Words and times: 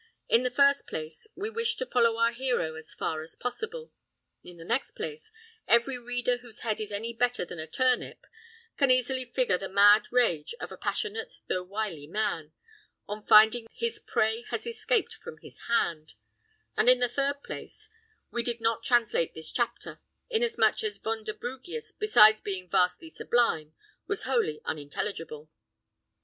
In 0.27 0.41
the 0.41 0.49
first 0.49 0.87
place, 0.87 1.27
we 1.35 1.51
wish 1.51 1.75
to 1.75 1.85
follow 1.85 2.17
our 2.17 2.31
hero 2.31 2.73
as 2.73 2.95
fast 2.95 3.19
as 3.21 3.35
possible; 3.35 3.91
in 4.43 4.57
the 4.57 4.63
next 4.63 4.93
place, 4.93 5.31
every 5.67 5.95
reader 5.99 6.37
whose 6.37 6.61
head 6.61 6.81
is 6.81 6.91
any 6.91 7.13
better 7.13 7.45
than 7.45 7.59
a 7.59 7.67
turnip, 7.67 8.25
can 8.77 8.89
easily 8.89 9.25
figure 9.25 9.59
the 9.59 9.69
mad 9.69 10.05
rage 10.11 10.55
of 10.59 10.71
a 10.71 10.75
passionate 10.75 11.33
though 11.45 11.61
wily 11.61 12.07
man, 12.07 12.51
on 13.07 13.23
finding 13.27 13.65
that 13.65 13.69
his 13.75 13.99
prey 13.99 14.43
has 14.49 14.65
escaped 14.65 15.13
from 15.13 15.37
his 15.37 15.59
hand; 15.67 16.15
and 16.75 16.89
in 16.89 16.97
the 16.97 17.07
third 17.07 17.43
place, 17.43 17.87
we 18.31 18.41
did 18.41 18.59
not 18.59 18.81
translate 18.83 19.35
this 19.35 19.51
chapter, 19.51 20.01
inasmuch 20.31 20.83
as 20.83 20.97
Vonderbrugius, 20.97 21.91
besides 21.91 22.41
being 22.41 22.67
vastly 22.67 23.09
sublime, 23.11 23.75
was 24.07 24.23
wholly 24.23 24.61
unintelligible. 24.65 25.51